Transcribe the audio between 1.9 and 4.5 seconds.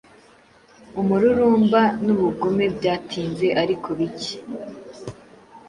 nubugome byatinze ariko bike